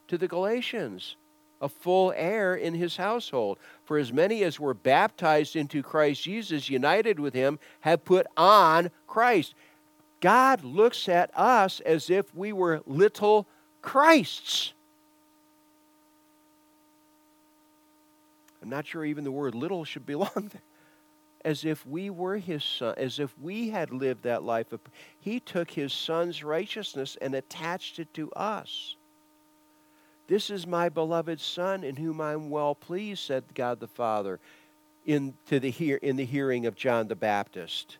[0.06, 1.16] to the Galatians
[1.60, 3.58] a full heir in his household.
[3.84, 8.90] For as many as were baptized into Christ Jesus, united with him, have put on
[9.06, 9.54] Christ.
[10.24, 13.46] God looks at us as if we were little
[13.82, 14.72] Christ's.
[18.62, 20.62] I'm not sure even the word little should belong there.
[21.44, 24.72] As if we were his son, as if we had lived that life.
[24.72, 24.80] Of,
[25.20, 28.96] he took his son's righteousness and attached it to us.
[30.26, 34.40] This is my beloved Son in whom I'm well pleased, said God the Father
[35.04, 37.98] in, to the hear, in the hearing of John the Baptist.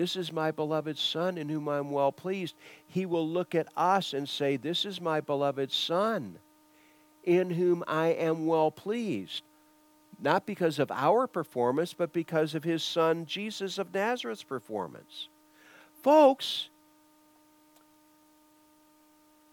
[0.00, 2.54] This is my beloved Son in whom I'm well pleased.
[2.86, 6.38] He will look at us and say, This is my beloved Son
[7.22, 9.42] in whom I am well pleased.
[10.18, 15.28] Not because of our performance, but because of his Son Jesus of Nazareth's performance.
[16.02, 16.70] Folks,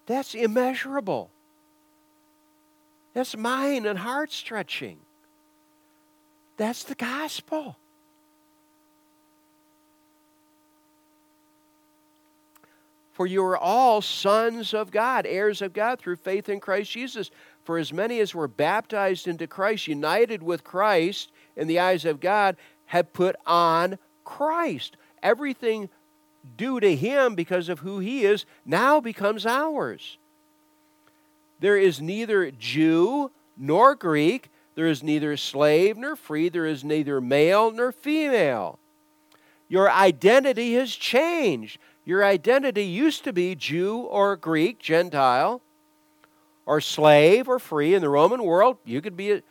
[0.06, 1.30] that's immeasurable.
[3.14, 5.00] That's mind and heart stretching.
[6.56, 7.76] That's the gospel.
[13.18, 17.32] For you are all sons of God, heirs of God through faith in Christ Jesus.
[17.64, 22.20] For as many as were baptized into Christ, united with Christ in the eyes of
[22.20, 24.98] God, have put on Christ.
[25.24, 25.90] Everything
[26.58, 30.20] due to Him because of who He is now becomes ours.
[31.60, 37.20] There is neither Jew nor Greek, there is neither slave nor free, there is neither
[37.20, 38.78] male nor female.
[39.70, 41.80] Your identity has changed.
[42.08, 45.62] Your identity used to be Jew or Greek, Gentile,
[46.66, 48.78] or slave or free in the Roman world.
[48.86, 49.44] You could be a,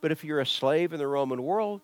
[0.00, 1.80] but if you're a slave in the Roman world,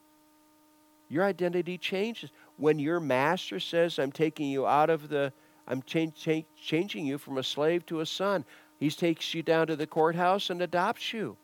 [1.09, 2.31] your identity changes.
[2.59, 5.33] When your master says, I'm taking you out of the,
[5.67, 6.25] I'm change,
[6.57, 8.45] changing you from a slave to a son,
[8.79, 11.37] he takes you down to the courthouse and adopts you.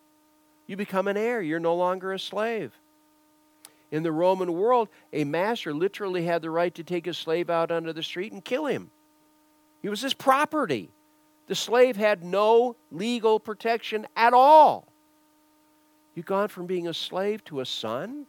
[0.69, 1.43] You become an heir.
[1.43, 2.73] You're no longer a slave.
[3.93, 7.71] In the Roman world, a master literally had the right to take his slave out
[7.71, 8.91] onto the street and kill him.
[9.83, 10.91] He was his property.
[11.47, 14.89] The slave had no legal protection at all.
[16.15, 18.27] You've gone from being a slave to a son.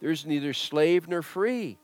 [0.00, 1.78] There's neither slave nor free.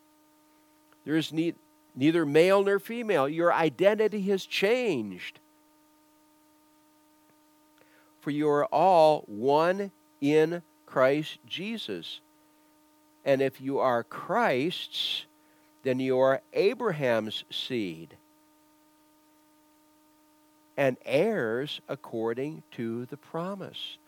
[1.04, 1.54] There is ne-
[1.94, 3.28] neither male nor female.
[3.28, 5.40] Your identity has changed.
[8.20, 12.20] For you are all one in Christ Jesus.
[13.24, 15.24] And if you are Christ's,
[15.84, 18.16] then you are Abraham's seed
[20.76, 23.98] and heirs according to the promise.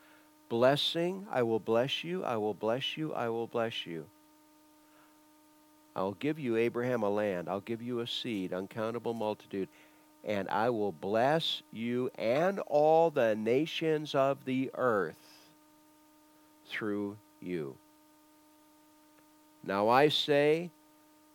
[0.48, 4.06] Blessing, I will bless you, I will bless you, I will bless you.
[5.94, 7.48] I'll give you, Abraham, a land.
[7.48, 9.68] I'll give you a seed, uncountable multitude.
[10.24, 15.31] And I will bless you and all the nations of the earth
[16.66, 17.76] through you.
[19.64, 20.70] Now I say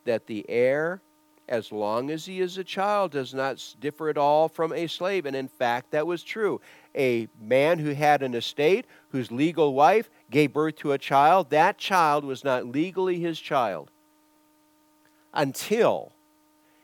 [0.05, 1.01] that the heir
[1.49, 5.25] as long as he is a child, does not differ at all from a slave.
[5.25, 6.59] And in fact, that was true.
[6.95, 11.77] A man who had an estate, whose legal wife gave birth to a child, that
[11.77, 13.91] child was not legally his child
[15.33, 16.11] until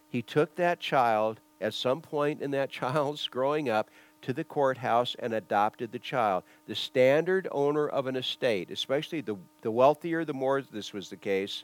[0.09, 3.89] he took that child at some point in that child's growing up
[4.23, 6.43] to the courthouse and adopted the child.
[6.67, 11.17] The standard owner of an estate, especially the, the wealthier, the more this was the
[11.17, 11.63] case,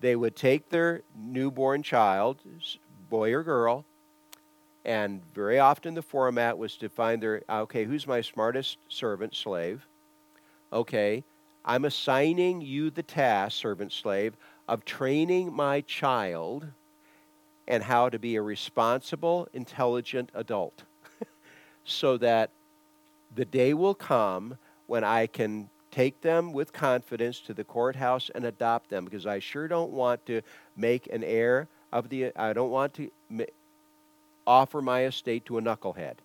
[0.00, 2.38] they would take their newborn child,
[3.08, 3.84] boy or girl,
[4.84, 9.86] and very often the format was to find their, okay, who's my smartest servant, slave?
[10.72, 11.24] Okay,
[11.64, 14.34] I'm assigning you the task, servant slave,
[14.68, 16.66] of training my child
[17.68, 20.84] and how to be a responsible, intelligent adult
[21.86, 22.50] so that
[23.34, 28.44] the day will come when I can take them with confidence to the courthouse and
[28.44, 30.42] adopt them because I sure don't want to
[30.76, 33.10] make an heir of the I don't want to
[34.46, 36.16] offer my estate to a knucklehead.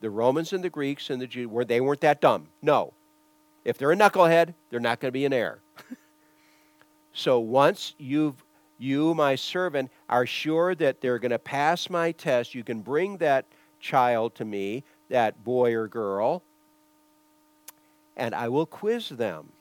[0.00, 2.48] The Romans and the Greeks and the Jews were they weren't that dumb.
[2.60, 2.92] No.
[3.64, 5.60] If they're a knucklehead, they're not going to be an heir.
[7.14, 8.44] so once you've
[8.76, 13.16] you my servant are sure that they're going to pass my test, you can bring
[13.18, 13.46] that
[13.84, 16.42] child to me, that boy or girl,
[18.16, 19.52] and I will quiz them.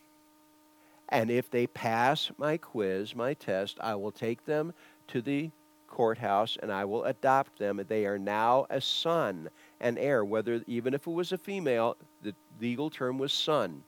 [1.10, 4.74] And if they pass my quiz, my test, I will take them
[5.10, 5.52] to the
[5.88, 7.84] courthouse and I will adopt them.
[7.88, 9.50] They are now a son,
[9.82, 13.84] an heir, whether even if it was a female, the legal term was son.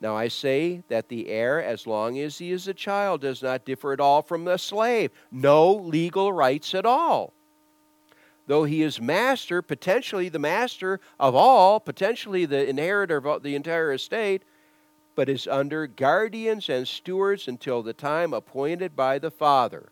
[0.00, 3.64] Now I say that the heir, as long as he is a child, does not
[3.64, 5.10] differ at all from the slave.
[5.30, 7.32] No legal rights at all
[8.46, 13.92] though he is master, potentially the master of all, potentially the inheritor of the entire
[13.92, 14.42] estate,
[15.14, 19.90] but is under guardians and stewards until the time appointed by the Father.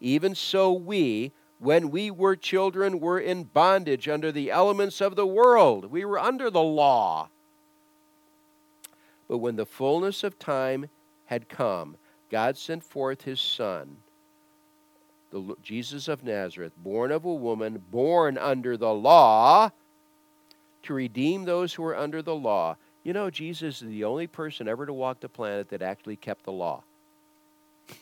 [0.00, 5.26] Even so, we, when we were children, were in bondage under the elements of the
[5.26, 5.86] world.
[5.86, 7.28] We were under the law.
[9.28, 10.88] But when the fullness of time
[11.26, 11.96] had come,
[12.30, 13.96] God sent forth his Son
[15.34, 19.70] the Jesus of Nazareth, born of a woman, born under the law,
[20.84, 22.76] to redeem those who were under the law.
[23.02, 26.44] You know, Jesus is the only person ever to walk the planet that actually kept
[26.44, 26.84] the law.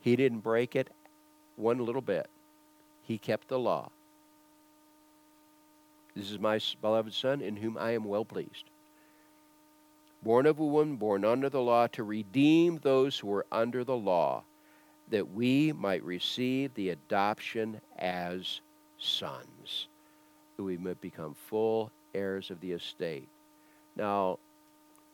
[0.00, 0.90] he didn't break it
[1.56, 2.28] one little bit.
[3.02, 3.90] He kept the law.
[6.14, 8.64] This is my beloved Son, in whom I am well pleased.
[10.22, 13.96] Born of a woman, born under the law, to redeem those who were under the
[13.96, 14.42] law
[15.10, 18.60] that we might receive the adoption as
[18.98, 19.88] sons,
[20.56, 23.28] that we might become full heirs of the estate.
[23.96, 24.38] Now,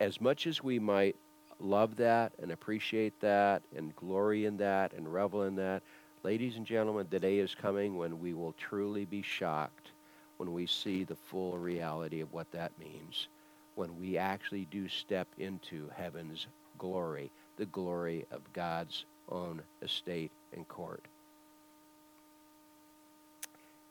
[0.01, 1.17] as much as we might
[1.61, 5.83] love that and appreciate that and glory in that and revel in that,
[6.23, 9.91] ladies and gentlemen, the day is coming when we will truly be shocked
[10.39, 13.29] when we see the full reality of what that means,
[13.75, 16.47] when we actually do step into heaven's
[16.79, 21.05] glory, the glory of God's own estate and court.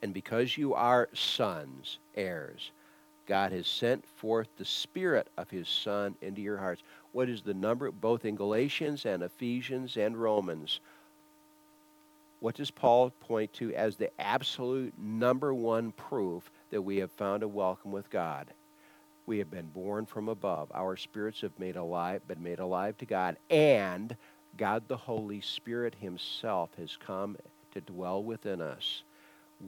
[0.02, 2.70] And because you are sons, heirs,
[3.26, 6.82] God has sent forth the Spirit of His Son into your hearts.
[7.12, 10.80] What is the number, both in Galatians and Ephesians and Romans?
[12.40, 17.42] What does Paul point to as the absolute number one proof that we have found
[17.42, 18.48] a welcome with God?
[19.26, 20.70] We have been born from above.
[20.74, 24.14] Our spirits have made alive, been made alive to God, and
[24.58, 27.36] God the Holy Spirit Himself has come
[27.72, 29.02] to dwell within us.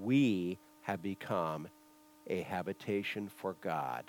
[0.02, 1.68] We have become
[2.28, 4.04] a habitation for God.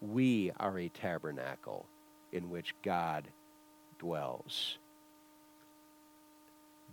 [0.00, 1.86] We are a tabernacle
[2.32, 3.28] in which God
[3.98, 4.78] dwells.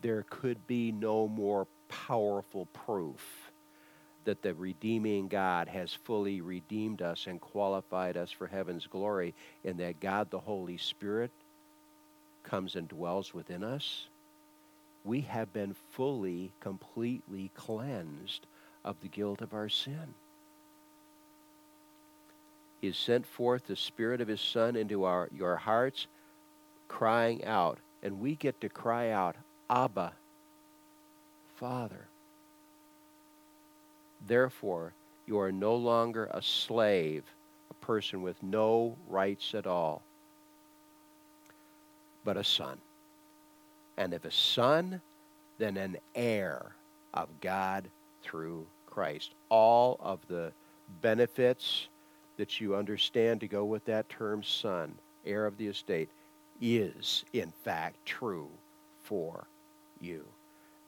[0.02, 3.49] There could be no more powerful proof
[4.30, 9.34] that the redeeming God has fully redeemed us and qualified us for heaven's glory,
[9.66, 11.32] and that God the Holy Spirit
[12.44, 14.06] comes and dwells within us,
[15.04, 18.46] we have been fully, completely cleansed
[18.86, 20.14] of the guilt of our sin.
[22.82, 26.06] He has sent forth the Spirit of His Son into our, your hearts,
[26.88, 27.80] crying out.
[28.04, 29.38] And we get to cry out,
[29.72, 30.14] Abba,
[31.56, 32.09] Father.
[34.28, 34.94] Therefore,
[35.26, 37.24] you are no longer a slave,
[37.70, 40.02] a person with no rights at all,
[42.24, 42.78] but a son.
[43.98, 45.02] And if a son,
[45.58, 46.74] then an heir
[47.14, 47.90] of God
[48.24, 49.34] through Christ.
[49.50, 50.52] All of the
[51.02, 51.88] benefits,
[52.40, 54.96] that you understand to go with that term son,
[55.26, 56.10] heir of the estate,
[56.62, 58.48] is in fact true
[59.04, 59.46] for
[60.00, 60.26] you.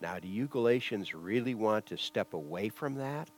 [0.02, 3.30] Now, do you Galatians really want to step away from that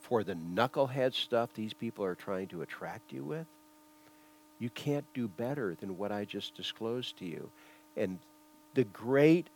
[0.00, 3.46] for the knucklehead stuff these people are trying to attract you with?
[4.60, 7.50] You can't do better than what I just disclosed to you.
[7.96, 8.18] And
[8.74, 9.48] the great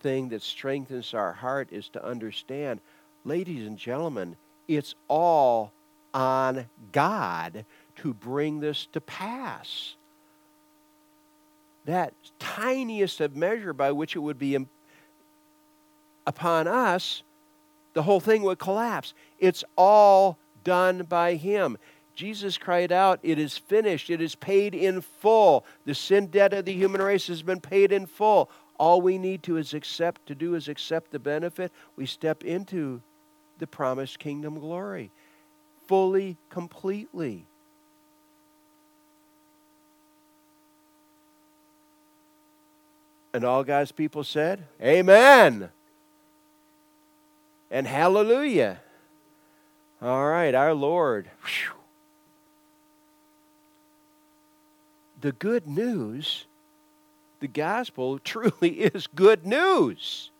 [0.00, 2.80] thing that strengthens our heart is to understand,
[3.24, 4.36] ladies and gentlemen,
[4.68, 5.72] it's all
[6.12, 7.64] on God
[7.96, 9.96] to bring this to pass.
[11.86, 14.54] That tiniest of measure by which it would be
[16.26, 17.22] upon us,
[17.92, 19.14] the whole thing would collapse.
[19.38, 21.78] It's all done by Him.
[22.14, 24.10] Jesus cried out, It is finished.
[24.10, 25.64] It is paid in full.
[25.84, 28.50] The sin debt of the human race has been paid in full.
[28.78, 31.72] All we need to is accept to do is accept the benefit.
[31.96, 33.00] We step into
[33.58, 35.10] the promised kingdom glory
[35.86, 37.46] fully, completely.
[43.32, 45.70] And all God's people said, Amen.
[47.74, 48.80] And hallelujah.
[50.00, 51.28] All right, our Lord.
[51.42, 51.74] Whew.
[55.24, 56.44] the good news,
[57.40, 60.30] the gospel truly is good news.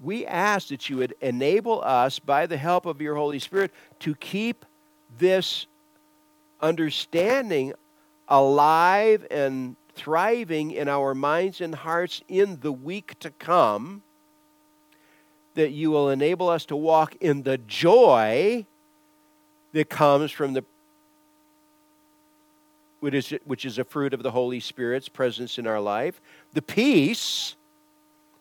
[0.00, 4.14] We ask that you would enable us, by the help of your Holy Spirit, to
[4.14, 4.64] keep
[5.18, 5.66] this
[6.60, 7.72] understanding
[8.28, 14.02] alive and thriving in our minds and hearts in the week to come.
[15.54, 18.66] That you will enable us to walk in the joy
[19.72, 20.64] that comes from the
[23.02, 26.20] which is, which is a fruit of the Holy Spirit's presence in our life,
[26.52, 27.56] the peace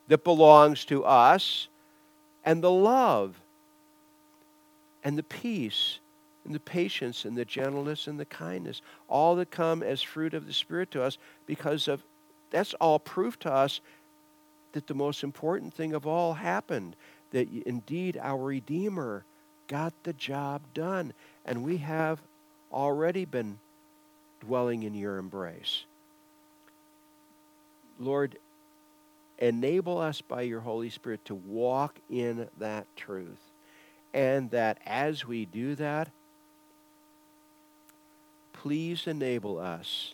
[0.08, 1.68] that belongs to us,
[2.46, 3.42] and the love,
[5.04, 6.00] and the peace,
[6.46, 10.48] and the patience, and the gentleness, and the kindness, all that come as fruit of
[10.48, 12.04] the Spirit to us because of
[12.50, 13.80] that's all proof to us
[14.74, 16.96] that the most important thing of all happened,
[17.32, 19.24] that indeed our Redeemer
[19.68, 21.14] got the job done,
[21.46, 22.20] and we have
[22.74, 23.58] already been
[24.42, 25.86] dwelling in your embrace.
[28.00, 28.38] Lord,
[29.38, 33.40] enable us by your Holy Spirit to walk in that truth.
[34.14, 36.10] And that as we do that,
[38.62, 40.14] please enable us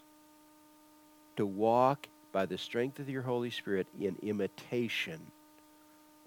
[1.35, 5.19] to walk by the strength of your Holy Spirit in imitation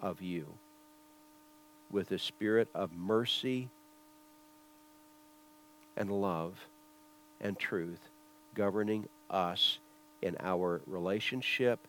[0.02, 0.46] of you
[1.90, 3.70] with a spirit of mercy
[5.96, 6.58] and love
[7.40, 8.10] and truth
[8.54, 9.78] governing us
[10.20, 11.80] in our relationship,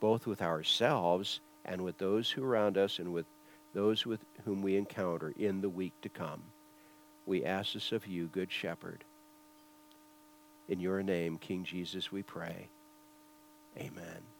[0.00, 3.26] both with ourselves and with those who are around us and with
[3.74, 6.42] those with whom we encounter in the week to come.
[7.26, 9.04] We ask this of you, Good Shepherd.
[10.68, 12.68] In your name, King Jesus, we pray.
[13.78, 14.31] Amen.